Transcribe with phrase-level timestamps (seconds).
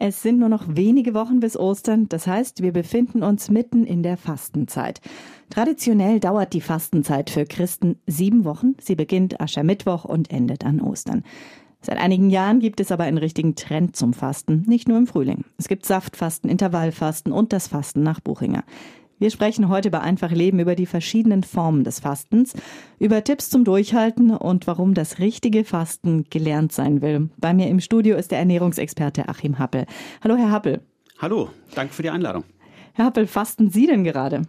[0.00, 4.04] Es sind nur noch wenige Wochen bis Ostern, das heißt, wir befinden uns mitten in
[4.04, 5.00] der Fastenzeit.
[5.50, 8.76] Traditionell dauert die Fastenzeit für Christen sieben Wochen.
[8.80, 11.24] Sie beginnt Aschermittwoch und endet an Ostern.
[11.80, 15.44] Seit einigen Jahren gibt es aber einen richtigen Trend zum Fasten, nicht nur im Frühling.
[15.56, 18.62] Es gibt Saftfasten, Intervallfasten und das Fasten nach Buchinger.
[19.20, 22.54] Wir sprechen heute bei Einfach Leben über die verschiedenen Formen des Fastens,
[23.00, 27.28] über Tipps zum Durchhalten und warum das richtige Fasten gelernt sein will.
[27.36, 29.86] Bei mir im Studio ist der Ernährungsexperte Achim Happel.
[30.22, 30.82] Hallo, Herr Happel.
[31.18, 32.44] Hallo, danke für die Einladung.
[32.92, 34.42] Herr Happel, fasten Sie denn gerade?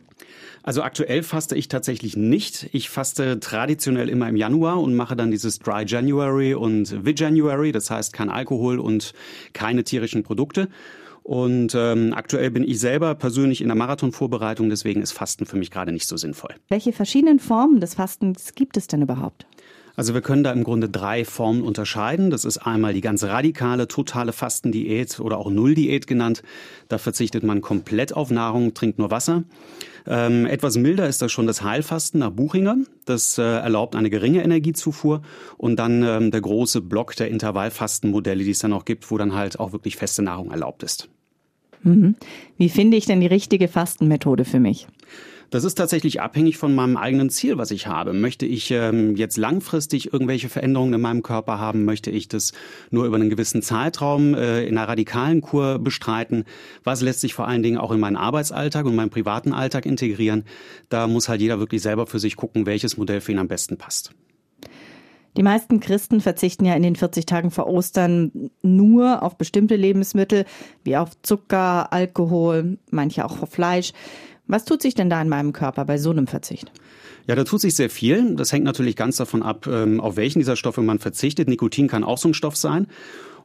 [0.62, 2.70] Also aktuell faste ich tatsächlich nicht.
[2.72, 7.90] Ich faste traditionell immer im Januar und mache dann dieses Dry January und V-January, das
[7.90, 9.14] heißt kein Alkohol und
[9.54, 10.70] keine tierischen Produkte.
[11.30, 15.70] Und ähm, aktuell bin ich selber persönlich in der Marathonvorbereitung, deswegen ist Fasten für mich
[15.70, 16.56] gerade nicht so sinnvoll.
[16.70, 19.46] Welche verschiedenen Formen des Fastens gibt es denn überhaupt?
[19.96, 22.32] Also wir können da im Grunde drei Formen unterscheiden.
[22.32, 26.42] Das ist einmal die ganz radikale, totale Fastendiät oder auch Nulldiät genannt.
[26.88, 29.44] Da verzichtet man komplett auf Nahrung, trinkt nur Wasser.
[30.08, 32.76] Ähm, etwas milder ist das schon das Heilfasten nach Buchinger.
[33.06, 35.22] Das äh, erlaubt eine geringe Energiezufuhr.
[35.58, 39.36] Und dann ähm, der große Block der Intervallfastenmodelle, die es dann auch gibt, wo dann
[39.36, 41.08] halt auch wirklich feste Nahrung erlaubt ist.
[41.84, 42.16] Mhm.
[42.58, 44.88] Wie finde ich denn die richtige Fastenmethode für mich?
[45.50, 48.14] Das ist tatsächlich abhängig von meinem eigenen Ziel, was ich habe.
[48.14, 51.86] Möchte ich ähm, jetzt langfristig irgendwelche Veränderungen in meinem Körper haben?
[51.86, 52.54] Möchte ich das
[52.92, 56.46] nur über einen gewissen Zeitraum äh, in einer radikalen Kur bestreiten?
[56.84, 60.44] Was lässt sich vor allen Dingen auch in meinen Arbeitsalltag und meinen privaten Alltag integrieren?
[60.90, 63.78] Da muss halt jeder wirklich selber für sich gucken, welches Modell für ihn am besten
[63.78, 64.12] passt.
[65.38, 70.46] Die meisten Christen verzichten ja in den 40 Tagen vor Ostern nur auf bestimmte Lebensmittel,
[70.84, 73.94] wie auf Zucker, Alkohol, manche auch auf Fleisch.
[74.48, 76.72] Was tut sich denn da in meinem Körper bei so einem Verzicht?
[77.28, 78.36] Ja, da tut sich sehr viel.
[78.36, 81.48] Das hängt natürlich ganz davon ab, ähm, auf welchen dieser Stoffe man verzichtet.
[81.48, 82.88] Nikotin kann auch so ein Stoff sein.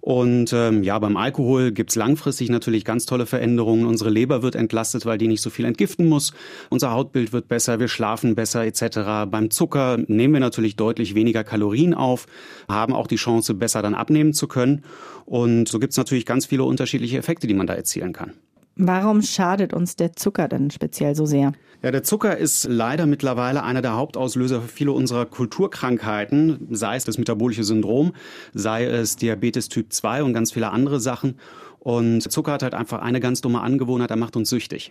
[0.00, 3.86] Und ähm, ja, beim Alkohol gibt's langfristig natürlich ganz tolle Veränderungen.
[3.86, 6.32] Unsere Leber wird entlastet, weil die nicht so viel entgiften muss.
[6.70, 9.30] Unser Hautbild wird besser, wir schlafen besser etc.
[9.30, 12.26] Beim Zucker nehmen wir natürlich deutlich weniger Kalorien auf,
[12.68, 14.84] haben auch die Chance, besser dann abnehmen zu können.
[15.24, 18.32] Und so gibt's natürlich ganz viele unterschiedliche Effekte, die man da erzielen kann.
[18.76, 21.52] Warum schadet uns der Zucker denn speziell so sehr?
[21.82, 27.04] Ja, der Zucker ist leider mittlerweile einer der Hauptauslöser für viele unserer Kulturkrankheiten, sei es
[27.04, 28.14] das metabolische Syndrom,
[28.52, 31.38] sei es Diabetes Typ 2 und ganz viele andere Sachen.
[31.78, 34.90] Und Zucker hat halt einfach eine ganz dumme Angewohnheit, er macht uns süchtig.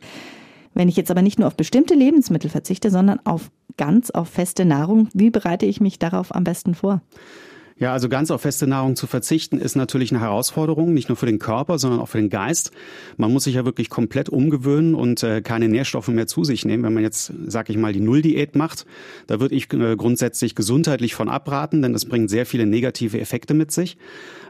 [0.76, 4.64] Wenn ich jetzt aber nicht nur auf bestimmte Lebensmittel verzichte, sondern auf ganz auf feste
[4.64, 7.02] Nahrung, wie bereite ich mich darauf am besten vor?
[7.80, 11.26] Ja, also ganz auf feste Nahrung zu verzichten ist natürlich eine Herausforderung, nicht nur für
[11.26, 12.72] den Körper, sondern auch für den Geist.
[13.18, 16.84] Man muss sich ja wirklich komplett umgewöhnen und äh, keine Nährstoffe mehr zu sich nehmen.
[16.84, 18.86] Wenn man jetzt, sag ich mal, die Nulldiät macht,
[19.28, 23.54] da würde ich äh, grundsätzlich gesundheitlich von abraten, denn das bringt sehr viele negative Effekte
[23.56, 23.98] mit sich.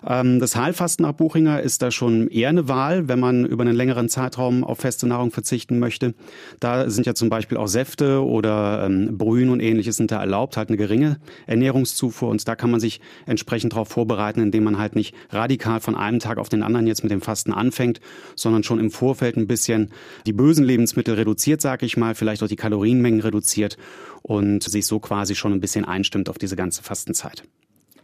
[0.06, 3.76] Ähm, das Heilfasten nach Buchinger ist da schon eher eine Wahl, wenn man über einen
[3.76, 6.14] längeren Zeitraum auf feste Nahrung verzichten möchte.
[6.60, 10.58] Da sind ja zum Beispiel auch Säfte oder ähm, Brühen und ähnliches sind da erlaubt,
[10.58, 14.96] halt eine geringe Ernährungszufuhr und da kann man sich entsprechend darauf vorbereiten, indem man halt
[14.96, 18.00] nicht radikal von einem Tag auf den anderen jetzt mit dem Fasten anfängt,
[18.36, 19.92] sondern schon im Vorfeld ein bisschen
[20.26, 23.78] die bösen Lebensmittel reduziert, sag ich mal, vielleicht auch die Kalorienmengen reduziert
[24.22, 27.44] und sich so quasi schon ein bisschen einstimmt auf diese ganze Fastenzeit.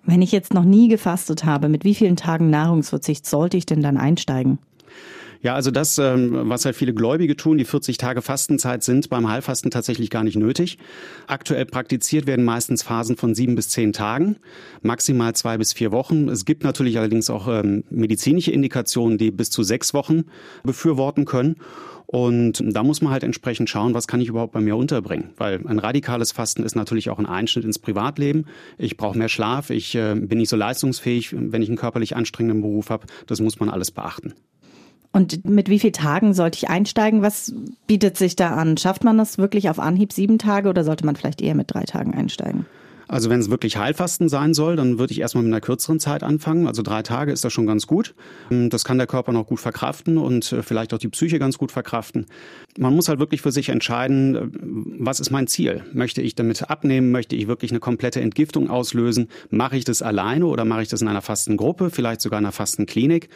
[0.04, 3.82] Wenn ich jetzt noch nie gefastet habe, mit wie vielen Tagen Nahrungsverzicht sollte ich denn
[3.82, 4.60] dann einsteigen?
[5.42, 9.30] Ja, also das, ähm, was halt viele Gläubige tun, die 40 Tage Fastenzeit sind beim
[9.30, 10.78] Heilfasten tatsächlich gar nicht nötig.
[11.28, 14.36] Aktuell praktiziert werden meistens Phasen von sieben bis zehn Tagen,
[14.82, 16.28] maximal zwei bis vier Wochen.
[16.28, 20.26] Es gibt natürlich allerdings auch ähm, medizinische Indikationen, die bis zu sechs Wochen
[20.64, 21.56] befürworten können.
[22.06, 25.30] Und da muss man halt entsprechend schauen, was kann ich überhaupt bei mir unterbringen.
[25.38, 28.46] Weil ein radikales Fasten ist natürlich auch ein Einschnitt ins Privatleben.
[28.80, 32.62] Ich brauche mehr Schlaf, ich äh, bin nicht so leistungsfähig, wenn ich einen körperlich anstrengenden
[32.62, 33.06] Beruf habe.
[33.28, 34.34] Das muss man alles beachten.
[35.12, 37.22] Und mit wie vielen Tagen sollte ich einsteigen?
[37.22, 37.54] Was
[37.88, 38.78] bietet sich da an?
[38.78, 41.84] Schafft man das wirklich auf Anhieb sieben Tage oder sollte man vielleicht eher mit drei
[41.84, 42.66] Tagen einsteigen?
[43.10, 46.22] Also wenn es wirklich Heilfasten sein soll, dann würde ich erstmal mit einer kürzeren Zeit
[46.22, 46.68] anfangen.
[46.68, 48.14] Also drei Tage ist das schon ganz gut.
[48.52, 51.58] Ähm, das kann der Körper noch gut verkraften und äh, vielleicht auch die Psyche ganz
[51.58, 52.28] gut verkraften.
[52.78, 54.48] Man muss halt wirklich für sich entscheiden, äh,
[55.00, 55.84] was ist mein Ziel?
[55.92, 57.12] Möchte ich damit abnehmen?
[57.12, 59.28] Möchte ich wirklich eine komplette Entgiftung auslösen?
[59.50, 62.52] Mache ich das alleine oder mache ich das in einer Fastengruppe, vielleicht sogar in einer
[62.52, 63.30] Fastenklinik?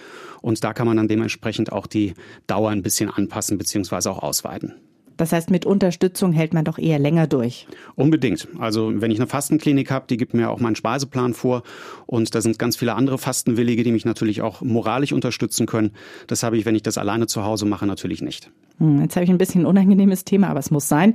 [0.43, 2.13] Und da kann man dann dementsprechend auch die
[2.45, 4.09] Dauer ein bisschen anpassen bzw.
[4.09, 4.75] auch ausweiten.
[5.17, 7.67] Das heißt, mit Unterstützung hält man doch eher länger durch.
[7.95, 8.47] Unbedingt.
[8.59, 11.63] Also wenn ich eine Fastenklinik habe, die gibt mir auch meinen Speiseplan vor
[12.05, 15.91] und da sind ganz viele andere Fastenwillige, die mich natürlich auch moralisch unterstützen können.
[16.27, 18.51] Das habe ich, wenn ich das alleine zu Hause mache, natürlich nicht.
[18.79, 21.13] Hm, jetzt habe ich ein bisschen ein unangenehmes Thema, aber es muss sein.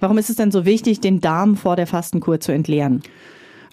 [0.00, 3.02] Warum ist es denn so wichtig, den Darm vor der Fastenkur zu entleeren?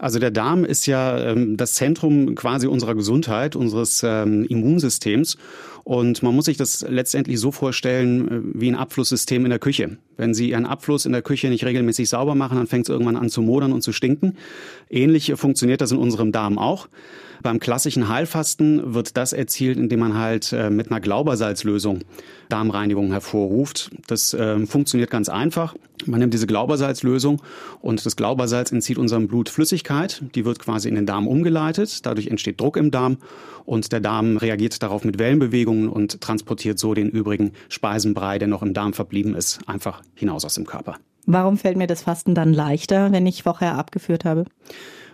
[0.01, 5.37] Also der Darm ist ja ähm, das Zentrum quasi unserer Gesundheit, unseres ähm, Immunsystems.
[5.83, 9.97] Und man muss sich das letztendlich so vorstellen äh, wie ein Abflusssystem in der Küche.
[10.17, 13.17] Wenn Sie Ihren Abfluss in der Küche nicht regelmäßig sauber machen, dann fängt es irgendwann
[13.17, 14.37] an zu modern und zu stinken.
[14.89, 16.87] Ähnlich funktioniert das in unserem Darm auch.
[17.41, 22.01] Beim klassischen Heilfasten wird das erzielt, indem man halt äh, mit einer Glaubersalzlösung
[22.49, 23.89] Darmreinigung hervorruft.
[24.07, 25.73] Das äh, funktioniert ganz einfach.
[26.05, 27.41] Man nimmt diese Glaubersalzlösung
[27.81, 30.21] und das Glaubersalz entzieht unserem Blut Flüssigkeit.
[30.35, 32.05] Die wird quasi in den Darm umgeleitet.
[32.05, 33.17] Dadurch entsteht Druck im Darm
[33.65, 38.61] und der Darm reagiert darauf mit Wellenbewegungen und transportiert so den übrigen Speisenbrei, der noch
[38.61, 40.97] im Darm verblieben ist, einfach hinaus aus dem Körper.
[41.25, 44.45] Warum fällt mir das Fasten dann leichter, wenn ich vorher abgeführt habe?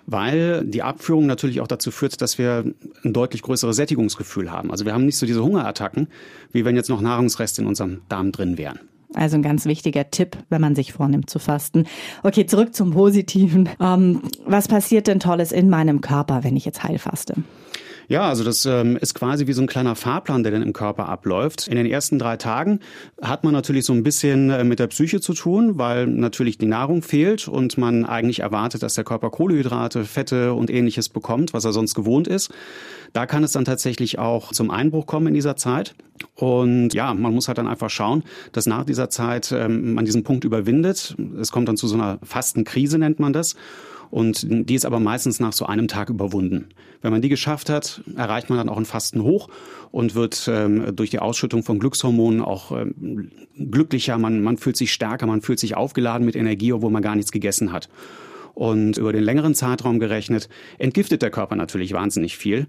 [0.08, 2.64] weil die Abführung natürlich auch dazu führt, dass wir
[3.04, 4.72] ein deutlich größeres Sättigungsgefühl haben.
[4.72, 6.08] Also wir haben nicht so diese Hungerattacken,
[6.54, 8.80] wie wenn jetzt noch Nahrungsreste in unserem Darm drin wären.
[9.14, 11.86] Also ein ganz wichtiger Tipp, wenn man sich vornimmt zu fasten.
[12.24, 13.70] Okay, zurück zum Positiven.
[13.80, 17.36] Ähm, was passiert denn Tolles in meinem Körper, wenn ich jetzt heilfaste?
[18.10, 21.10] Ja, also das ähm, ist quasi wie so ein kleiner Fahrplan, der dann im Körper
[21.10, 21.68] abläuft.
[21.68, 22.80] In den ersten drei Tagen
[23.22, 26.68] hat man natürlich so ein bisschen äh, mit der Psyche zu tun, weil natürlich die
[26.68, 31.66] Nahrung fehlt und man eigentlich erwartet, dass der Körper Kohlehydrate, Fette und ähnliches bekommt, was
[31.66, 32.50] er sonst gewohnt ist.
[33.12, 35.94] Da kann es dann tatsächlich auch zum Einbruch kommen in dieser Zeit.
[36.36, 38.24] Und ja, man muss halt dann einfach schauen,
[38.54, 41.16] dass nach dieser Zeit ähm, man diesen Punkt überwindet.
[41.42, 43.56] Es kommt dann zu so einer Fastenkrise, nennt man das.
[44.10, 46.70] Und die ist aber meistens nach so einem Tag überwunden.
[47.02, 49.50] Wenn man die geschafft hat, erreicht man dann auch einen Fastenhoch
[49.92, 54.94] und wird ähm, durch die Ausschüttung von Glückshormonen auch ähm, glücklicher, man, man fühlt sich
[54.94, 57.90] stärker, man fühlt sich aufgeladen mit Energie, obwohl man gar nichts gegessen hat.
[58.54, 60.50] Und über den längeren Zeitraum gerechnet
[60.80, 62.68] entgiftet der Körper natürlich wahnsinnig viel.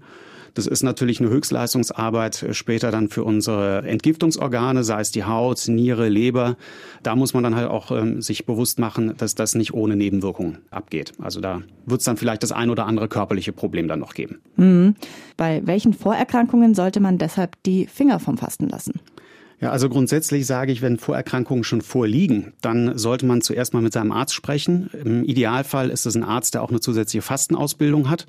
[0.53, 6.09] Das ist natürlich eine Höchstleistungsarbeit später dann für unsere Entgiftungsorgane, sei es die Haut, Niere,
[6.09, 6.57] Leber.
[7.03, 10.59] Da muss man dann halt auch ähm, sich bewusst machen, dass das nicht ohne Nebenwirkungen
[10.71, 11.13] abgeht.
[11.19, 14.39] Also da wird es dann vielleicht das ein oder andere körperliche Problem dann noch geben.
[14.55, 14.95] Mhm.
[15.37, 18.99] Bei welchen Vorerkrankungen sollte man deshalb die Finger vom Fasten lassen?
[19.61, 23.91] Ja, also grundsätzlich sage ich, wenn Vorerkrankungen schon vorliegen, dann sollte man zuerst mal mit
[23.91, 24.89] seinem Arzt sprechen.
[25.03, 28.25] Im Idealfall ist es ein Arzt, der auch eine zusätzliche Fastenausbildung hat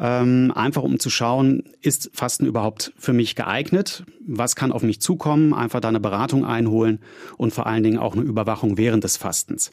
[0.00, 4.04] ähm, einfach um zu schauen, ist Fasten überhaupt für mich geeignet?
[4.26, 5.52] Was kann auf mich zukommen?
[5.52, 7.00] Einfach da eine Beratung einholen
[7.36, 9.72] und vor allen Dingen auch eine Überwachung während des Fastens.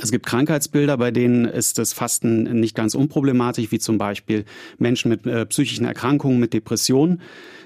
[0.00, 4.46] Es gibt Krankheitsbilder, bei denen ist das Fasten nicht ganz unproblematisch, wie zum Beispiel
[4.78, 7.20] Menschen mit äh, psychischen Erkrankungen, mit Depressionen.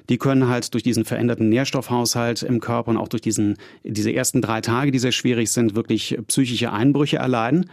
[0.09, 4.43] Die können halt durch diesen veränderten Nährstoffhaushalt im Körper und auch durch diesen, diese ersten
[4.43, 7.71] drei Tage, die sehr schwierig sind, wirklich psychische Einbrüche erleiden.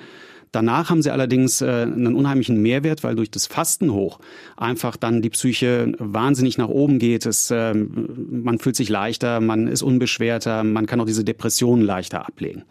[0.54, 4.20] Danach haben sie allerdings äh, einen unheimlichen Mehrwert, weil durch das Fasten hoch
[4.56, 7.26] einfach dann die Psyche wahnsinnig nach oben geht.
[7.26, 12.28] Es, äh, man fühlt sich leichter, man ist unbeschwerter, man kann auch diese Depressionen leichter
[12.28, 12.66] ablegen.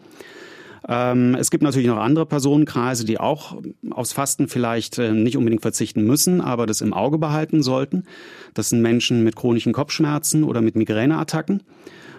[0.87, 3.57] Ähm, es gibt natürlich noch andere Personenkreise, die auch
[3.89, 8.05] aufs Fasten vielleicht äh, nicht unbedingt verzichten müssen, aber das im Auge behalten sollten.
[8.53, 11.63] Das sind Menschen mit chronischen Kopfschmerzen oder mit Migräneattacken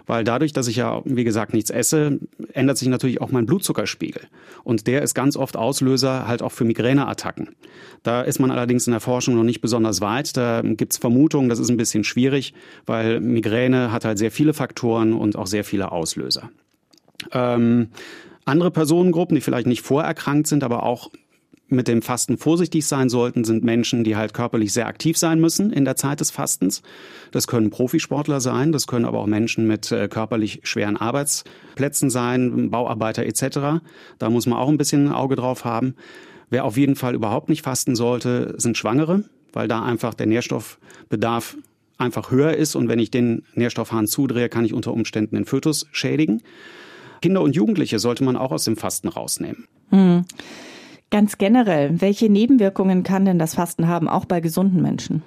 [0.07, 2.19] weil dadurch, dass ich ja, wie gesagt, nichts esse,
[2.53, 4.23] ändert sich natürlich auch mein Blutzuckerspiegel.
[4.63, 7.51] Und der ist ganz oft Auslöser halt auch für Migräneattacken.
[8.03, 10.37] Da ist man allerdings in der Forschung noch nicht besonders weit.
[10.37, 12.55] Da gibt's Vermutungen, das ist ein bisschen schwierig,
[12.87, 16.51] weil Migräne hat halt sehr viele Faktoren und auch sehr viele Auslöser.
[17.33, 17.89] Ähm,
[18.45, 21.11] andere Personengruppen, die vielleicht nicht vorerkrankt sind, aber auch
[21.69, 25.73] mit dem Fasten vorsichtig sein sollten, sind Menschen, die halt körperlich sehr aktiv sein müssen
[25.73, 26.83] in der Zeit des Fastens.
[27.31, 32.71] Das können Profisportler sein, das können aber auch Menschen mit äh, körperlich schweren Arbeitsplätzen sein,
[32.71, 33.83] Bauarbeiter etc.
[34.19, 35.95] Da muss man auch ein bisschen ein Auge drauf haben.
[36.51, 41.57] Wer auf jeden Fall überhaupt nicht fasten sollte, sind Schwangere, weil da einfach der Nährstoffbedarf
[41.97, 45.87] einfach höher ist und wenn ich den Nährstoffhahn zudrehe, kann ich unter Umständen den Fötus
[45.93, 46.43] schädigen.
[47.23, 49.67] Kinder und Jugendliche sollte man auch aus dem Fasten rausnehmen.
[49.91, 50.25] Hm.
[51.15, 55.23] Ganz generell, welche Nebenwirkungen kann denn das Fasten haben, auch bei gesunden Menschen?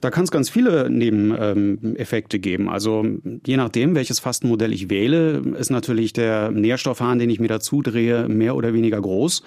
[0.00, 2.68] Da kann es ganz viele Nebeneffekte geben.
[2.68, 3.06] Also
[3.46, 8.26] je nachdem, welches Fastenmodell ich wähle, ist natürlich der Nährstoffhahn, den ich mir dazu drehe,
[8.26, 9.44] mehr oder weniger groß.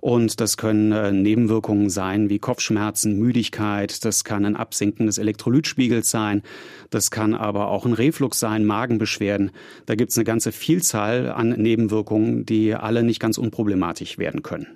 [0.00, 6.10] Und das können äh, Nebenwirkungen sein wie Kopfschmerzen, Müdigkeit, das kann ein Absinken des Elektrolytspiegels
[6.10, 6.42] sein,
[6.90, 9.52] das kann aber auch ein Reflux sein, Magenbeschwerden.
[9.86, 14.66] Da gibt es eine ganze Vielzahl an Nebenwirkungen, die alle nicht ganz unproblematisch werden können.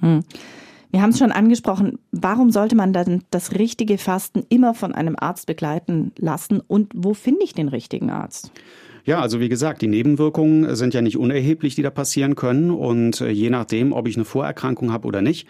[0.00, 0.20] Hm.
[0.90, 1.98] Wir haben es schon angesprochen.
[2.12, 6.60] Warum sollte man dann das richtige Fasten immer von einem Arzt begleiten lassen?
[6.60, 8.52] Und wo finde ich den richtigen Arzt?
[9.04, 12.70] Ja, also wie gesagt, die Nebenwirkungen sind ja nicht unerheblich, die da passieren können.
[12.70, 15.48] Und äh, je nachdem, ob ich eine Vorerkrankung habe oder nicht,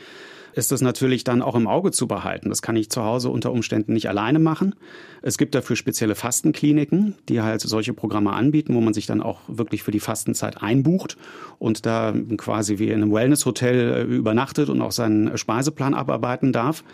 [0.55, 2.49] ist das natürlich dann auch im Auge zu behalten.
[2.49, 4.75] Das kann ich zu Hause unter Umständen nicht alleine machen.
[5.21, 9.41] Es gibt dafür spezielle Fastenkliniken, die halt solche Programme anbieten, wo man sich dann auch
[9.49, 11.17] wirklich für die Fastenzeit einbucht
[11.59, 16.85] und da quasi wie in einem Wellnesshotel äh, übernachtet und auch seinen Speiseplan abarbeiten darf.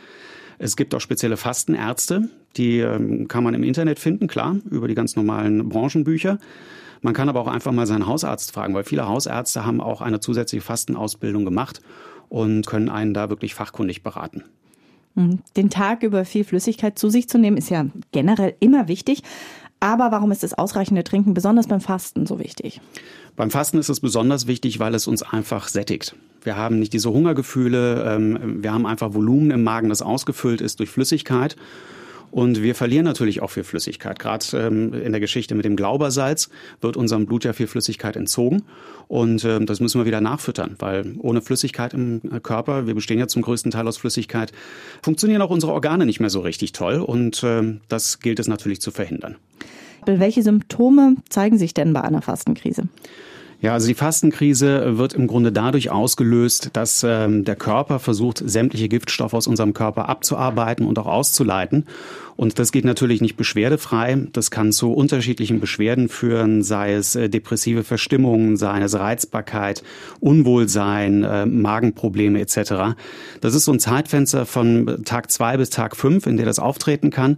[0.59, 4.95] Es gibt auch spezielle Fastenärzte, die ähm, kann man im Internet finden, klar, über die
[4.95, 6.39] ganz normalen Branchenbücher.
[7.03, 10.21] Man kann aber auch einfach mal seinen Hausarzt fragen, weil viele Hausärzte haben auch eine
[10.21, 11.81] zusätzliche Fastenausbildung gemacht
[12.31, 14.45] und können einen da wirklich fachkundig beraten.
[15.15, 15.41] Mhm.
[15.57, 19.23] Den Tag über viel Flüssigkeit zu sich zu nehmen, ist ja generell immer wichtig.
[19.81, 22.81] Aber warum ist das ausreichende Trinken besonders beim Fasten so wichtig?
[23.35, 26.15] Beim Fasten ist es besonders wichtig, weil es uns einfach sättigt.
[26.43, 30.79] Wir haben nicht diese Hungergefühle, ähm, wir haben einfach Volumen im Magen, das ausgefüllt ist
[30.81, 31.57] durch Flüssigkeit.
[32.31, 34.19] Und wir verlieren natürlich auch viel Flüssigkeit.
[34.19, 36.49] Gerade ähm, in der Geschichte mit dem Glaubersalz
[36.81, 38.63] wird unserem Blut ja viel Flüssigkeit entzogen.
[39.09, 43.27] Und ähm, das müssen wir wieder nachfüttern, weil ohne Flüssigkeit im Körper, wir bestehen ja
[43.27, 44.53] zum größten Teil aus Flüssigkeit,
[45.03, 47.01] funktionieren auch unsere Organe nicht mehr so richtig toll.
[47.01, 49.37] Und ähm, das gilt es natürlich zu verhindern.
[50.07, 52.85] Welche Symptome zeigen sich denn bei einer Fastenkrise?
[53.63, 58.89] Ja, also die Fastenkrise wird im Grunde dadurch ausgelöst, dass ähm, der Körper versucht, sämtliche
[58.89, 61.85] Giftstoffe aus unserem Körper abzuarbeiten und auch auszuleiten.
[62.37, 64.29] Und das geht natürlich nicht beschwerdefrei.
[64.33, 69.83] Das kann zu unterschiedlichen Beschwerden führen, sei es äh, depressive Verstimmungen, sei es Reizbarkeit,
[70.21, 72.97] Unwohlsein, äh, Magenprobleme etc.
[73.43, 77.11] Das ist so ein Zeitfenster von Tag zwei bis Tag fünf, in der das auftreten
[77.11, 77.37] kann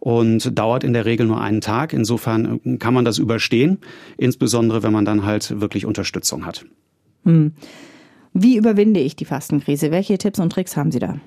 [0.00, 1.92] und dauert in der Regel nur einen Tag.
[1.92, 3.78] Insofern äh, kann man das überstehen,
[4.16, 6.64] insbesondere wenn man dann halt wirklich Unterstützung hat.
[7.24, 7.52] Hm.
[8.32, 9.90] Wie überwinde ich die Fastenkrise?
[9.90, 11.18] Welche Tipps und Tricks haben Sie da?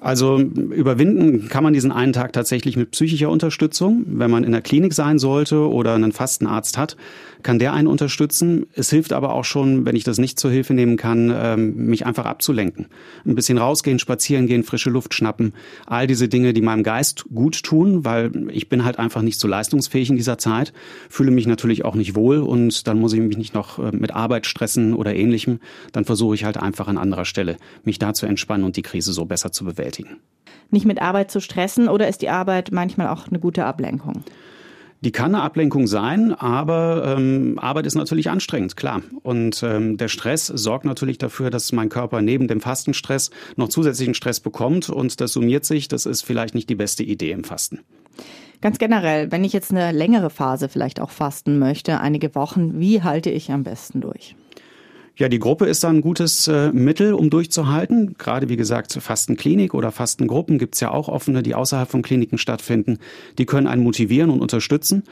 [0.00, 4.04] Also überwinden kann man diesen einen Tag tatsächlich mit psychischer Unterstützung.
[4.06, 6.96] Wenn man in der Klinik sein sollte oder einen Fastenarzt hat,
[7.42, 8.66] kann der einen unterstützen.
[8.74, 12.06] Es hilft aber auch schon, wenn ich das nicht zur Hilfe nehmen kann, ähm, mich
[12.06, 12.86] einfach abzulenken.
[13.26, 15.52] Ein bisschen rausgehen, spazieren gehen, frische Luft schnappen.
[15.86, 19.48] All diese Dinge, die meinem Geist gut tun, weil ich bin halt einfach nicht so
[19.48, 20.72] leistungsfähig in dieser Zeit,
[21.08, 24.14] fühle mich natürlich auch nicht wohl und dann muss ich mich nicht noch äh, mit
[24.14, 25.58] Arbeit stressen oder ähnlichem.
[25.90, 29.12] Dann versuche ich halt einfach an anderer Stelle, mich da zu entspannen und die Krise
[29.12, 30.20] so besser zu bewältigen bewältigen.
[30.70, 34.22] Nicht mit Arbeit zu stressen oder ist die Arbeit manchmal auch eine gute Ablenkung?
[35.00, 39.00] Die kann eine Ablenkung sein, aber ähm, Arbeit ist natürlich anstrengend, klar.
[39.22, 44.14] Und ähm, der Stress sorgt natürlich dafür, dass mein Körper neben dem Fastenstress noch zusätzlichen
[44.14, 45.86] Stress bekommt und das summiert sich.
[45.86, 47.80] Das ist vielleicht nicht die beste Idee im Fasten.
[48.60, 53.04] Ganz generell, wenn ich jetzt eine längere Phase vielleicht auch fasten möchte, einige Wochen, wie
[53.04, 54.34] halte ich am besten durch?
[55.18, 58.14] Ja, die Gruppe ist dann ein gutes äh, Mittel, um durchzuhalten.
[58.18, 63.00] Gerade wie gesagt, Fastenklinik oder Fastengruppen gibt's ja auch offene, die außerhalb von Kliniken stattfinden.
[63.36, 65.02] Die können einen motivieren und unterstützen.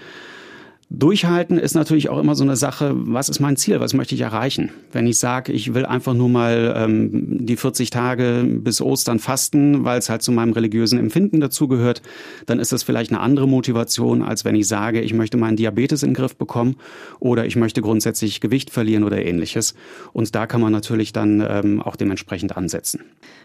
[0.88, 4.20] Durchhalten ist natürlich auch immer so eine Sache, was ist mein Ziel, was möchte ich
[4.20, 4.70] erreichen?
[4.92, 9.84] Wenn ich sage, ich will einfach nur mal ähm, die 40 Tage bis Ostern fasten,
[9.84, 12.02] weil es halt zu meinem religiösen Empfinden dazugehört,
[12.46, 16.04] dann ist das vielleicht eine andere Motivation, als wenn ich sage, ich möchte meinen Diabetes
[16.04, 16.76] in den Griff bekommen
[17.18, 19.74] oder ich möchte grundsätzlich Gewicht verlieren oder ähnliches.
[20.12, 23.00] Und da kann man natürlich dann ähm, auch dementsprechend ansetzen.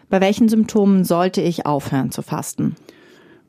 [0.08, 2.76] Bei welchen Symptomen sollte ich aufhören zu fasten?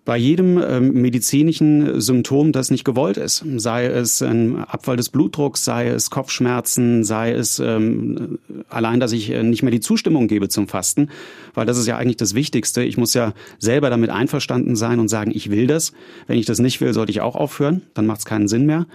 [0.06, 5.64] Bei jedem ähm, medizinischen Symptom, das nicht gewollt ist, sei es ein Abfall des Blutdrucks,
[5.64, 10.50] sei es Kopfschmerzen, sei es ähm, allein, dass ich äh, nicht mehr die Zustimmung gebe
[10.50, 11.10] zum Fasten,
[11.54, 12.84] weil das ist ja eigentlich das Wichtigste.
[12.84, 15.94] Ich muss ja selber damit einverstanden sein und sagen, ich will das.
[16.28, 18.88] Wenn ich das nicht will, sollte ich auch aufhören, dann macht es keinen Sinn mehr.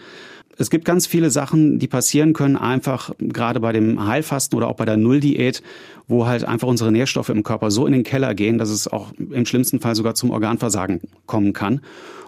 [0.60, 4.74] Es gibt ganz viele Sachen, die passieren können, einfach gerade bei dem Heilfasten oder auch
[4.74, 5.62] bei der Nulldiät,
[6.08, 9.12] wo halt einfach unsere Nährstoffe im Körper so in den Keller gehen, dass es auch
[9.18, 11.80] im schlimmsten Fall sogar zum Organversagen kommen kann.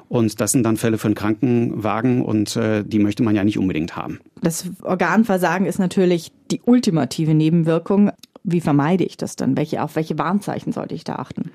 [0.09, 3.59] Und das sind dann Fälle für einen Krankenwagen und äh, die möchte man ja nicht
[3.59, 4.21] unbedingt haben.
[4.43, 8.11] Das Organversagen ist natürlich die ultimative Nebenwirkung.
[8.43, 9.57] Wie vermeide ich das dann?
[9.57, 11.51] Welche, auf welche Warnzeichen sollte ich da achten?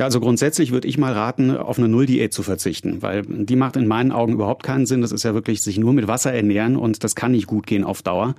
[0.00, 3.76] Ja, also grundsätzlich würde ich mal raten, auf eine Nulldiät zu verzichten, weil die macht
[3.76, 5.02] in meinen Augen überhaupt keinen Sinn.
[5.02, 7.84] Das ist ja wirklich sich nur mit Wasser ernähren und das kann nicht gut gehen
[7.84, 8.34] auf Dauer.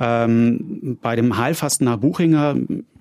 [0.00, 2.56] Ähm, bei dem Heilfasten nach Buchinger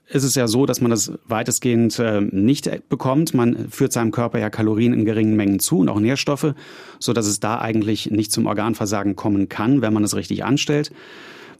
[0.08, 3.34] ist es ja so, dass man das weitestgehend äh, nicht bekommt.
[3.34, 6.54] Man führt seinem Körper ja Kalorien in geringen Mengen zu und auch Nährstoffe,
[7.00, 10.92] so dass es da eigentlich nicht zum Organversagen kommen kann, wenn man es richtig anstellt.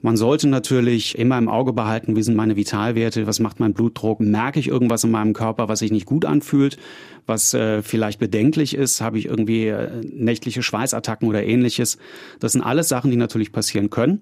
[0.02, 4.22] Man sollte natürlich immer im Auge behalten, wie sind meine Vitalwerte, was macht mein Blutdruck,
[4.22, 6.78] merke ich irgendwas in meinem Körper, was sich nicht gut anfühlt,
[7.26, 11.98] was äh, vielleicht bedenklich ist, habe ich irgendwie äh, nächtliche Schweißattacken oder ähnliches.
[12.40, 14.22] Das sind alles Sachen, die natürlich passieren können.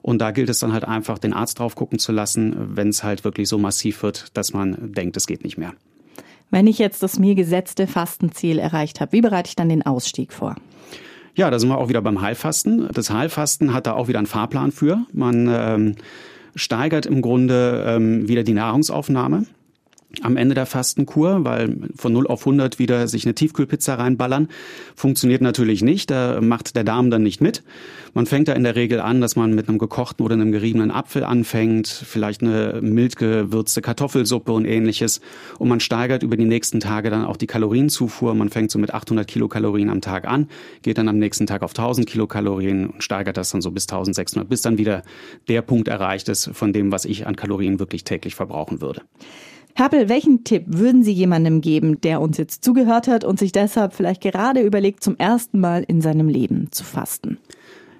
[0.00, 3.02] Und da gilt es dann halt einfach, den Arzt drauf gucken zu lassen, wenn es
[3.02, 5.74] halt wirklich so massiv wird, dass man denkt, es geht nicht mehr.
[6.52, 10.32] Wenn ich jetzt das mir gesetzte Fastenziel erreicht habe, wie bereite ich dann den Ausstieg
[10.32, 10.54] vor?
[11.36, 12.88] Ja, da sind wir auch wieder beim Heilfasten.
[12.92, 15.04] Das Heilfasten hat da auch wieder einen Fahrplan für.
[15.12, 15.96] Man ähm,
[16.54, 19.44] steigert im Grunde ähm, wieder die Nahrungsaufnahme
[20.22, 24.48] am Ende der Fastenkur, weil von 0 auf 100 wieder sich eine Tiefkühlpizza reinballern,
[24.94, 26.10] funktioniert natürlich nicht.
[26.10, 27.62] Da macht der Darm dann nicht mit.
[28.14, 30.90] Man fängt da in der Regel an, dass man mit einem gekochten oder einem geriebenen
[30.90, 35.20] Apfel anfängt, vielleicht eine mild gewürzte Kartoffelsuppe und ähnliches.
[35.58, 38.34] Und man steigert über die nächsten Tage dann auch die Kalorienzufuhr.
[38.34, 40.48] Man fängt so mit 800 Kilokalorien am Tag an,
[40.82, 44.48] geht dann am nächsten Tag auf 1000 Kilokalorien und steigert das dann so bis 1600,
[44.48, 45.02] bis dann wieder
[45.48, 49.02] der Punkt erreicht ist von dem, was ich an Kalorien wirklich täglich verbrauchen würde.
[49.78, 53.92] Herpel, welchen Tipp würden Sie jemandem geben, der uns jetzt zugehört hat und sich deshalb
[53.92, 57.36] vielleicht gerade überlegt, zum ersten Mal in seinem Leben zu fasten?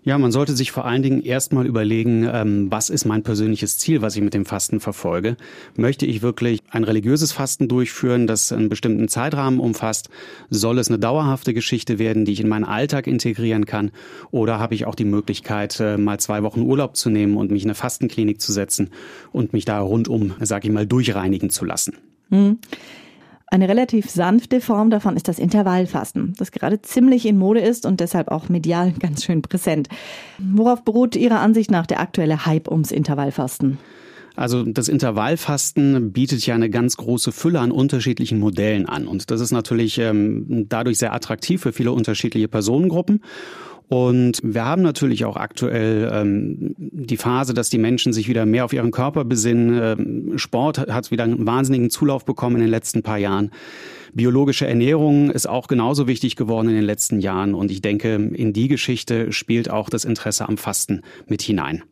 [0.07, 4.03] Ja, man sollte sich vor allen Dingen erstmal überlegen, ähm, was ist mein persönliches Ziel,
[4.03, 5.37] was ich mit dem Fasten verfolge.
[5.75, 10.09] Möchte ich wirklich ein religiöses Fasten durchführen, das einen bestimmten Zeitrahmen umfasst?
[10.49, 13.91] Soll es eine dauerhafte Geschichte werden, die ich in meinen Alltag integrieren kann?
[14.31, 17.65] Oder habe ich auch die Möglichkeit, äh, mal zwei Wochen Urlaub zu nehmen und mich
[17.65, 18.91] in eine Fastenklinik zu setzen
[19.33, 21.97] und mich da rundum, sag ich mal, durchreinigen zu lassen?
[22.31, 22.59] Hm.
[23.49, 28.01] Eine relativ sanfte Form davon ist das Intervallfasten, das gerade ziemlich in Mode ist und
[28.01, 29.89] deshalb auch medial ganz schön präsent.
[30.39, 33.79] Worauf beruht Ihrer Ansicht nach der aktuelle Hype ums Intervallfasten?
[34.35, 39.07] Also das Intervallfasten bietet ja eine ganz große Fülle an unterschiedlichen Modellen an.
[39.07, 43.23] Und das ist natürlich ähm, dadurch sehr attraktiv für viele unterschiedliche Personengruppen.
[43.89, 48.65] Und wir haben natürlich auch aktuell ähm, die Phase, dass die Menschen sich wieder mehr
[48.65, 49.81] auf ihren Körper besinnen.
[49.81, 53.53] Ähm, Sport hat wieder einen wahnsinnigen Zulauf bekommen in den letzten paar Jahren.
[54.13, 57.55] Biologische Ernährung ist auch genauso wichtig geworden in den letzten Jahren.
[57.55, 61.85] Und ich denke, in die Geschichte spielt auch das Interesse am Fasten mit hinein.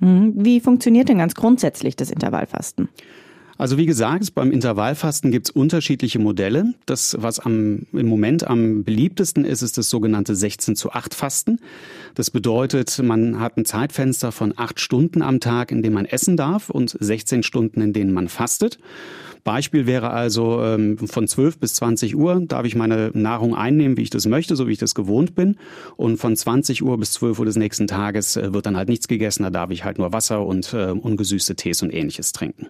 [0.00, 0.34] Mhm.
[0.36, 2.88] Wie funktioniert denn ganz grundsätzlich das Intervallfasten?
[3.58, 6.74] Also wie gesagt, beim Intervallfasten gibt's unterschiedliche Modelle.
[6.86, 11.58] Das, was am, im Moment am beliebtesten ist, ist das sogenannte 16 zu 8 Fasten.
[12.14, 16.36] Das bedeutet, man hat ein Zeitfenster von acht Stunden am Tag, in dem man essen
[16.36, 18.78] darf und 16 Stunden, in denen man fastet.
[19.42, 24.02] Beispiel wäre also ähm, von 12 bis 20 Uhr darf ich meine Nahrung einnehmen, wie
[24.02, 25.56] ich das möchte, so wie ich das gewohnt bin.
[25.96, 29.08] Und von 20 Uhr bis 12 Uhr des nächsten Tages äh, wird dann halt nichts
[29.08, 29.42] gegessen.
[29.42, 32.68] Da darf ich halt nur Wasser und äh, ungesüßte Tees und ähnliches trinken.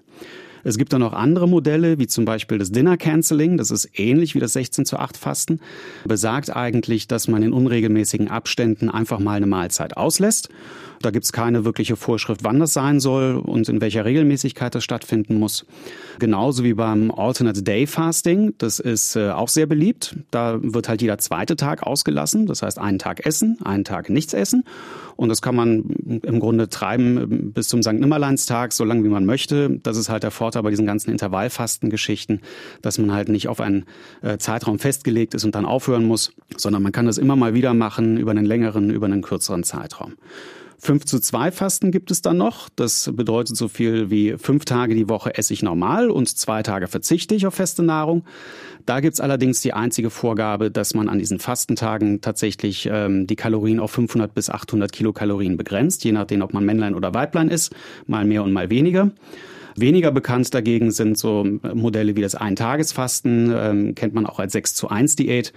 [0.64, 3.56] Es gibt dann noch andere Modelle, wie zum Beispiel das Dinner Canceling.
[3.56, 5.60] Das ist ähnlich wie das 16 zu 8 Fasten.
[6.04, 10.48] Besagt eigentlich, dass man in unregelmäßigen Abständen einfach mal eine Mahlzeit auslässt.
[11.00, 14.84] Da gibt es keine wirkliche Vorschrift, wann das sein soll und in welcher Regelmäßigkeit das
[14.84, 15.64] stattfinden muss.
[16.18, 18.54] Genauso wie beim Alternate Day Fasting.
[18.58, 20.16] Das ist äh, auch sehr beliebt.
[20.30, 22.46] Da wird halt jeder zweite Tag ausgelassen.
[22.46, 24.64] Das heißt, einen Tag essen, einen Tag nichts essen.
[25.16, 25.82] Und das kann man
[26.22, 27.94] im Grunde treiben bis zum St.
[27.94, 29.80] Nimmerleinstag, so lange wie man möchte.
[29.82, 32.40] Das ist halt der Vorteil bei diesen ganzen Intervallfastengeschichten,
[32.82, 33.84] dass man halt nicht auf einen
[34.22, 37.74] äh, Zeitraum festgelegt ist und dann aufhören muss, sondern man kann das immer mal wieder
[37.74, 40.14] machen über einen längeren, über einen kürzeren Zeitraum.
[40.80, 42.68] 5 zu 2 Fasten gibt es dann noch.
[42.76, 46.86] Das bedeutet so viel wie fünf Tage die Woche esse ich normal und zwei Tage
[46.86, 48.24] verzichte ich auf feste Nahrung.
[48.86, 53.80] Da gibt's allerdings die einzige Vorgabe, dass man an diesen Fastentagen tatsächlich ähm, die Kalorien
[53.80, 57.74] auf 500 bis 800 Kilokalorien begrenzt, je nachdem, ob man Männlein oder Weiblein ist,
[58.06, 59.10] mal mehr und mal weniger.
[59.76, 64.74] Weniger bekannt dagegen sind so Modelle wie das Eintagesfasten, ähm, kennt man auch als 6
[64.74, 65.52] zu 1 Diät,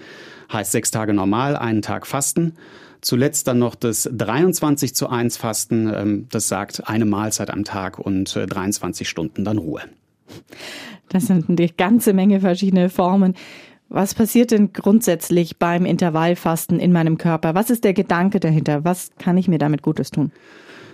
[0.52, 2.54] heißt sechs Tage normal, einen Tag Fasten.
[3.02, 8.00] Zuletzt dann noch das 23 zu 1 Fasten, ähm, das sagt eine Mahlzeit am Tag
[8.00, 9.82] und 23 äh, Stunden dann Ruhe.
[11.10, 13.36] Das sind eine ganze Menge verschiedene Formen.
[13.90, 17.56] Was passiert denn grundsätzlich beim Intervallfasten in meinem Körper?
[17.56, 18.86] Was ist der Gedanke dahinter?
[18.86, 20.32] Was kann ich mir damit Gutes tun?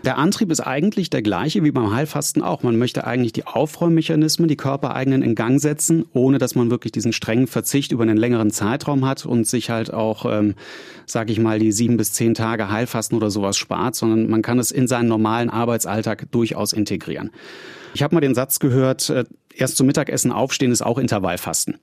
[0.06, 2.64] Der Antrieb ist eigentlich der gleiche wie beim Heilfasten auch.
[2.64, 7.14] Man möchte eigentlich die Aufräummechanismen, die körpereigenen in Gang setzen, ohne dass man wirklich diesen
[7.14, 10.56] strengen Verzicht über einen längeren Zeitraum hat und sich halt auch, ähm,
[11.06, 14.60] sage ich mal, die sieben bis zehn Tage Heilfasten oder sowas spart, sondern man kann
[14.60, 17.32] es in seinen normalen Arbeitsalltag durchaus integrieren.
[17.94, 19.26] Ich habe mal den Satz gehört, äh,
[19.58, 21.78] erst zum Mittagessen aufstehen ist auch Intervallfasten.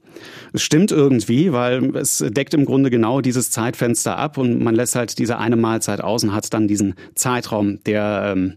[0.52, 4.94] Es stimmt irgendwie, weil es deckt im Grunde genau dieses Zeitfenster ab und man lässt
[4.94, 8.54] halt diese eine Mahlzeit aus und hat dann diesen Zeitraum, der, ähm,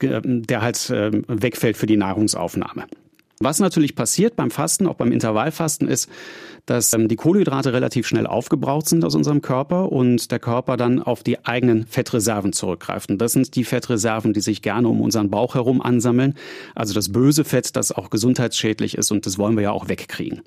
[0.00, 2.84] der halt ähm, wegfällt für die Nahrungsaufnahme.
[3.40, 6.08] Was natürlich passiert beim Fasten, auch beim Intervallfasten, ist,
[6.66, 11.02] dass ähm, die Kohlenhydrate relativ schnell aufgebraucht sind aus unserem Körper und der Körper dann
[11.02, 13.10] auf die eigenen Fettreserven zurückgreift.
[13.10, 16.34] Und das sind die Fettreserven, die sich gerne um unseren Bauch herum ansammeln.
[16.74, 20.42] Also das böse Fett, das auch gesundheitsschädlich ist und das wollen wir ja auch wegkriegen.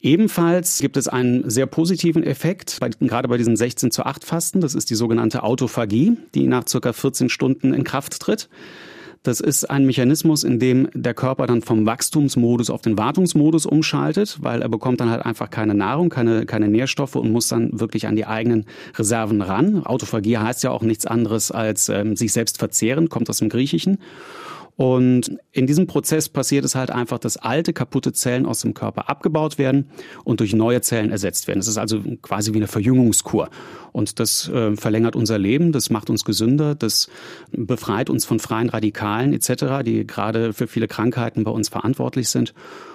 [0.00, 4.60] Ebenfalls gibt es einen sehr positiven Effekt, bei, gerade bei diesem 16 zu 8 Fasten.
[4.60, 8.50] Das ist die sogenannte Autophagie, die nach circa 14 Stunden in Kraft tritt.
[9.24, 14.36] Das ist ein Mechanismus, in dem der Körper dann vom Wachstumsmodus auf den Wartungsmodus umschaltet,
[14.42, 18.06] weil er bekommt dann halt einfach keine Nahrung, keine, keine Nährstoffe und muss dann wirklich
[18.06, 19.86] an die eigenen Reserven ran.
[19.86, 23.96] Autophagie heißt ja auch nichts anderes als ähm, sich selbst verzehren, kommt aus dem Griechischen.
[24.76, 29.08] Und in diesem Prozess passiert es halt einfach, dass alte, kaputte Zellen aus dem Körper
[29.08, 29.90] abgebaut werden
[30.24, 31.60] und durch neue Zellen ersetzt werden.
[31.60, 33.50] Das ist also quasi wie eine Verjüngungskur.
[33.92, 37.08] Und das äh, verlängert unser Leben, das macht uns gesünder, das
[37.52, 42.52] befreit uns von freien Radikalen etc., die gerade für viele Krankheiten bei uns verantwortlich sind.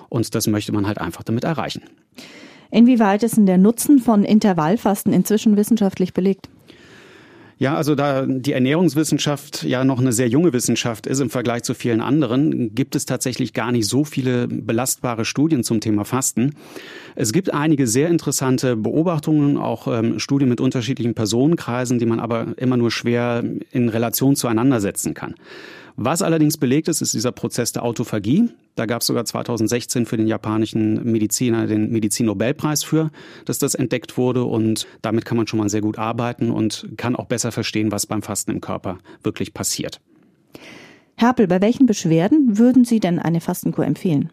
[0.10, 1.84] Und das möchte man halt einfach damit erreichen.
[2.72, 6.50] Inwieweit ist denn der Nutzen von Intervallfasten inzwischen wissenschaftlich belegt?
[7.60, 11.74] Ja, also da die Ernährungswissenschaft ja noch eine sehr junge Wissenschaft ist im Vergleich zu
[11.74, 16.56] vielen anderen, gibt es tatsächlich gar nicht so viele belastbare Studien zum Thema Fasten.
[17.16, 22.54] Es gibt einige sehr interessante Beobachtungen, auch ähm, Studien mit unterschiedlichen Personenkreisen, die man aber
[22.56, 25.36] immer nur schwer in Relation zueinander setzen kann.
[26.02, 28.52] Was allerdings belegt ist, ist dieser Prozess der Autophagie.
[28.76, 33.12] Da gab es sogar 2016 für den japanischen Mediziner den Medizinnobelpreis für,
[33.44, 34.46] dass das entdeckt wurde.
[34.46, 38.06] Und damit kann man schon mal sehr gut arbeiten und kann auch besser verstehen, was
[38.06, 40.00] beim Fasten im Körper wirklich passiert.
[41.18, 44.30] Herpel, bei welchen Beschwerden würden Sie denn eine Fastenkur empfehlen?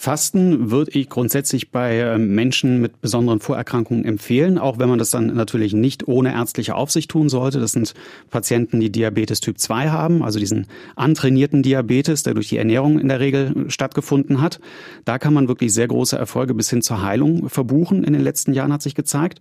[0.00, 5.10] Fasten würde ich grundsätzlich bei ähm, Menschen mit besonderen Vorerkrankungen empfehlen, auch wenn man das
[5.10, 7.58] dann natürlich nicht ohne ärztliche Aufsicht tun sollte.
[7.58, 7.94] Das sind
[8.30, 13.08] Patienten, die Diabetes Typ 2 haben, also diesen antrainierten Diabetes, der durch die Ernährung in
[13.08, 14.60] der Regel stattgefunden hat.
[15.04, 18.52] Da kann man wirklich sehr große Erfolge bis hin zur Heilung verbuchen in den letzten
[18.52, 19.40] Jahren, hat sich gezeigt.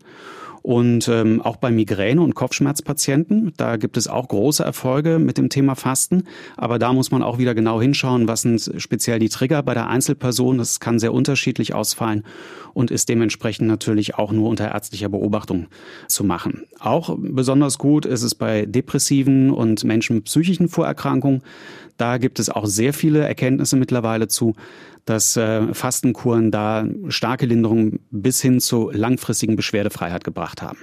[0.67, 5.47] Und ähm, auch bei Migräne- und Kopfschmerzpatienten, da gibt es auch große Erfolge mit dem
[5.47, 6.23] Thema Fasten.
[6.57, 9.87] Aber da muss man auch wieder genau hinschauen, was sind speziell die Trigger bei der
[9.87, 10.57] Einzelperson.
[10.57, 12.25] Das kann sehr unterschiedlich ausfallen
[12.73, 15.67] und ist dementsprechend natürlich auch nur unter ärztlicher Beobachtung
[16.09, 16.65] zu machen.
[16.81, 21.43] Auch besonders gut ist es bei depressiven und Menschen mit psychischen Vorerkrankungen.
[21.97, 24.55] Da gibt es auch sehr viele Erkenntnisse mittlerweile zu,
[25.05, 30.79] dass äh, Fastenkuren da starke Linderungen bis hin zu langfristigen Beschwerdefreiheit gebracht haben.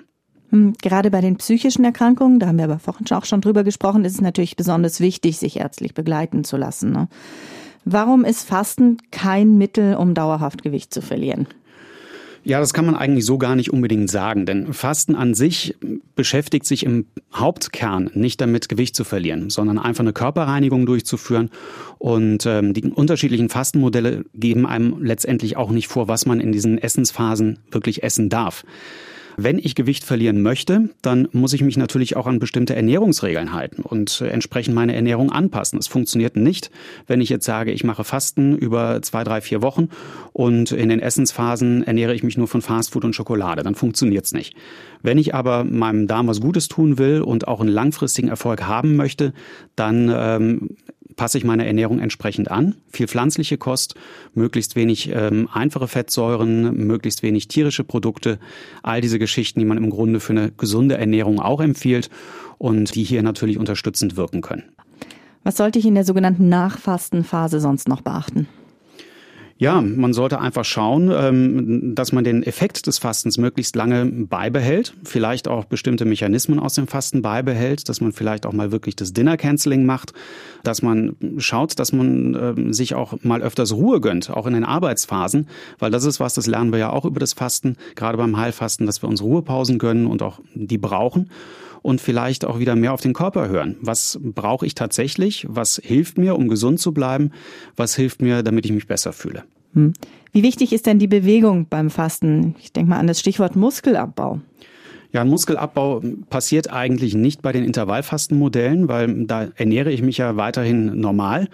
[0.51, 4.05] Hm, gerade bei den psychischen Erkrankungen, da haben wir aber vorhin auch schon drüber gesprochen,
[4.05, 6.93] ist es natürlich besonders wichtig, sich ärztlich begleiten zu lassen.
[6.93, 7.09] Ne?
[7.85, 11.47] Warum ist Fasten kein Mittel, um dauerhaft Gewicht zu verlieren?
[12.47, 15.75] Ja, das kann man eigentlich so gar nicht unbedingt sagen, denn Fasten an sich
[16.15, 21.51] beschäftigt sich im Hauptkern nicht damit, Gewicht zu verlieren, sondern einfach eine Körperreinigung durchzuführen.
[21.99, 26.77] Und ähm, die unterschiedlichen Fastenmodelle geben einem letztendlich auch nicht vor, was man in diesen
[26.77, 28.63] Essensphasen wirklich essen darf.
[29.37, 33.83] Wenn ich Gewicht verlieren möchte, dann muss ich mich natürlich auch an bestimmte Ernährungsregeln halten
[33.83, 35.79] und entsprechend meine Ernährung anpassen.
[35.79, 36.71] Es funktioniert nicht,
[37.07, 39.89] wenn ich jetzt sage, ich mache Fasten über zwei, drei, vier Wochen
[40.33, 43.63] und in den Essensphasen ernähre ich mich nur von Fastfood und Schokolade.
[43.63, 44.55] Dann funktioniert's nicht.
[45.03, 48.97] Wenn ich aber meinem Darm was Gutes tun will und auch einen langfristigen Erfolg haben
[48.97, 49.33] möchte,
[49.77, 50.77] dann ähm,
[51.17, 52.77] passe ich meine Ernährung entsprechend an.
[52.93, 53.95] Viel pflanzliche Kost,
[54.35, 58.39] möglichst wenig ähm, einfache Fettsäuren, möglichst wenig tierische Produkte,
[58.83, 62.11] all diese Geschichten, die man im Grunde für eine gesunde Ernährung auch empfiehlt
[62.59, 64.65] und die hier natürlich unterstützend wirken können.
[65.43, 68.49] Was sollte ich in der sogenannten Nachfastenphase sonst noch beachten?
[69.57, 74.95] Ja, man sollte einfach schauen, ähm, dass man den Effekt des Fastens möglichst lange beibehält,
[75.05, 79.13] vielleicht auch bestimmte Mechanismen aus dem Fasten beibehält, dass man vielleicht auch mal wirklich das
[79.13, 80.13] Dinner Canceling macht,
[80.65, 84.65] dass man schaut, dass man ähm, sich auch mal öfters Ruhe gönnt, auch in den
[84.65, 85.47] Arbeitsphasen,
[85.79, 88.87] weil das ist was, das lernen wir ja auch über das Fasten, gerade beim Heilfasten,
[88.87, 91.31] dass wir uns Ruhepausen gönnen und auch die brauchen
[91.85, 93.77] und vielleicht auch wieder mehr auf den Körper hören.
[93.83, 95.47] Was brauche ich tatsächlich?
[95.51, 97.31] Was hilft mir, um gesund zu bleiben?
[97.77, 99.45] Was hilft mir, damit ich mich besser fühle?
[99.75, 99.93] Hm.
[100.33, 102.55] Wie wichtig ist denn die Bewegung beim Fasten?
[102.59, 104.41] Ich denke mal an das Stichwort Muskelabbau.
[105.13, 110.37] Ja, ein Muskelabbau passiert eigentlich nicht bei den Intervallfastenmodellen, weil da ernähre ich mich ja
[110.37, 111.49] weiterhin normal.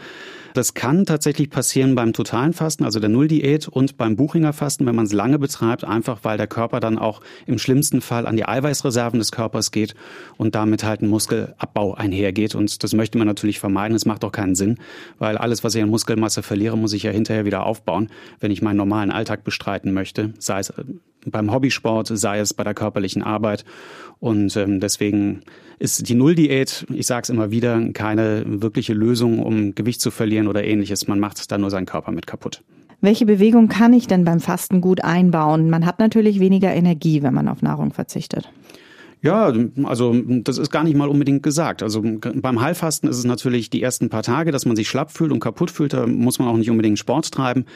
[0.55, 4.95] Das kann tatsächlich passieren beim totalen Fasten, also der Nulldiät und beim Buchinger Fasten, wenn
[4.95, 8.47] man es lange betreibt, einfach weil der Körper dann auch im schlimmsten Fall an die
[8.47, 9.95] Eiweißreserven des Körpers geht
[10.37, 12.55] und damit halt ein Muskelabbau einhergeht.
[12.55, 13.95] Und das möchte man natürlich vermeiden.
[13.95, 14.79] Es macht auch keinen Sinn,
[15.19, 18.09] weil alles, was ich an Muskelmasse verliere, muss ich ja hinterher wieder aufbauen,
[18.41, 20.85] wenn ich meinen normalen Alltag bestreiten möchte, sei es äh,
[21.27, 23.65] beim Hobbysport, sei es bei der körperlichen Arbeit.
[24.19, 25.41] Und ähm, deswegen
[25.79, 30.47] ist die Nulldiät, ich sage es immer wieder, keine wirkliche Lösung, um Gewicht zu verlieren
[30.47, 31.09] oder ähnliches.
[31.09, 32.63] Man macht da nur seinen Körper mit kaputt.
[33.01, 35.71] Welche Bewegung kann ich denn beim Fasten gut einbauen?
[35.71, 38.51] Man hat natürlich weniger Energie, wenn man auf Nahrung verzichtet.
[39.23, 39.53] Ja,
[39.85, 41.83] also das ist gar nicht mal unbedingt gesagt.
[41.83, 45.31] Also beim Heilfasten ist es natürlich die ersten paar Tage, dass man sich schlapp fühlt
[45.31, 45.93] und kaputt fühlt.
[45.93, 47.67] Da muss man auch nicht unbedingt Sport treiben.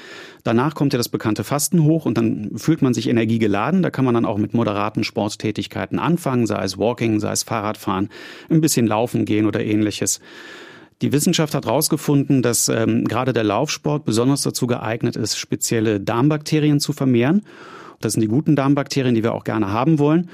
[0.43, 3.83] Danach kommt ja das bekannte Fasten hoch und dann fühlt man sich energiegeladen.
[3.83, 8.09] Da kann man dann auch mit moderaten Sporttätigkeiten anfangen, sei es Walking, sei es Fahrradfahren,
[8.49, 10.21] ein bisschen laufen gehen oder ähnliches.
[11.03, 16.81] Die Wissenschaft hat herausgefunden, dass ähm, gerade der Laufsport besonders dazu geeignet ist, spezielle Darmbakterien
[16.81, 17.43] zu vermehren.
[18.01, 20.31] Das sind die guten Darmbakterien, die wir auch gerne haben wollen.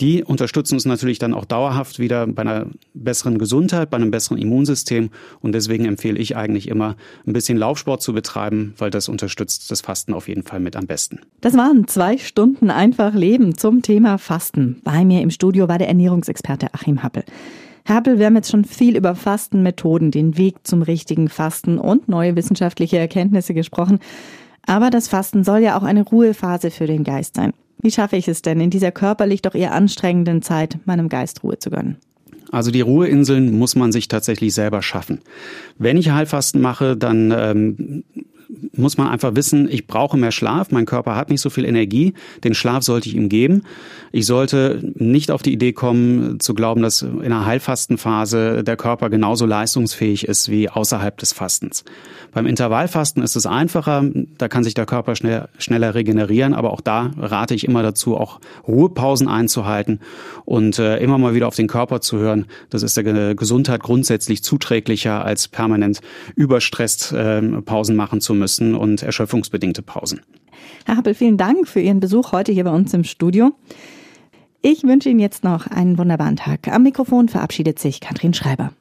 [0.00, 4.38] Die unterstützen uns natürlich dann auch dauerhaft wieder bei einer besseren Gesundheit, bei einem besseren
[4.38, 5.10] Immunsystem.
[5.40, 9.82] Und deswegen empfehle ich eigentlich immer, ein bisschen Laufsport zu betreiben, weil das unterstützt das
[9.82, 11.20] Fasten auf jeden Fall mit am besten.
[11.42, 14.80] Das waren zwei Stunden einfach Leben zum Thema Fasten.
[14.84, 17.24] Bei mir im Studio war der Ernährungsexperte Achim Happel.
[17.84, 22.08] Herr Happel, wir haben jetzt schon viel über Fastenmethoden, den Weg zum richtigen Fasten und
[22.08, 23.98] neue wissenschaftliche Erkenntnisse gesprochen.
[24.66, 27.52] Aber das Fasten soll ja auch eine Ruhephase für den Geist sein.
[27.82, 31.58] Wie schaffe ich es denn, in dieser körperlich doch eher anstrengenden Zeit meinem Geist Ruhe
[31.58, 31.96] zu gönnen?
[32.52, 35.20] Also die Ruheinseln muss man sich tatsächlich selber schaffen.
[35.78, 38.04] Wenn ich Heilfasten mache, dann ähm,
[38.76, 42.14] muss man einfach wissen, ich brauche mehr Schlaf, mein Körper hat nicht so viel Energie,
[42.44, 43.62] den Schlaf sollte ich ihm geben.
[44.12, 49.10] Ich sollte nicht auf die Idee kommen zu glauben, dass in einer Heilfastenphase der Körper
[49.10, 51.84] genauso leistungsfähig ist wie außerhalb des Fastens.
[52.32, 54.04] Beim Intervallfasten ist es einfacher,
[54.38, 58.16] da kann sich der Körper schnell, schneller regenerieren, aber auch da rate ich immer dazu,
[58.16, 60.00] auch Ruhepausen einzuhalten
[60.44, 62.46] und äh, immer mal wieder auf den Körper zu hören.
[62.70, 66.00] Das ist der Gesundheit grundsätzlich zuträglicher, als permanent
[66.36, 70.20] überstresst äh, Pausen machen zu müssen und erschöpfungsbedingte Pausen.
[70.84, 73.52] Herr Happel, vielen Dank für Ihren Besuch heute hier bei uns im Studio.
[74.62, 76.68] Ich wünsche Ihnen jetzt noch einen wunderbaren Tag.
[76.68, 78.72] Am Mikrofon verabschiedet sich Katrin Schreiber.